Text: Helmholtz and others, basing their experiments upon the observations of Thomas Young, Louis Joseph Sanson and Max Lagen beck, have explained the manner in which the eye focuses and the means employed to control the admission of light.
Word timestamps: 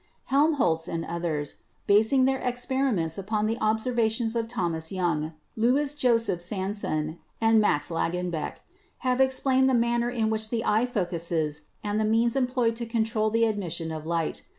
Helmholtz 0.31 0.87
and 0.87 1.05
others, 1.05 1.57
basing 1.85 2.25
their 2.25 2.39
experiments 2.39 3.19
upon 3.19 3.45
the 3.45 3.59
observations 3.59 4.35
of 4.35 4.47
Thomas 4.47 4.91
Young, 4.91 5.33
Louis 5.55 5.93
Joseph 5.93 6.41
Sanson 6.41 7.19
and 7.39 7.61
Max 7.61 7.91
Lagen 7.91 8.31
beck, 8.31 8.61
have 9.05 9.21
explained 9.21 9.69
the 9.69 9.75
manner 9.75 10.09
in 10.09 10.31
which 10.31 10.49
the 10.49 10.65
eye 10.65 10.87
focuses 10.87 11.61
and 11.83 11.99
the 11.99 12.03
means 12.03 12.35
employed 12.35 12.75
to 12.77 12.87
control 12.87 13.29
the 13.29 13.45
admission 13.45 13.91
of 13.91 14.07
light. 14.07 14.41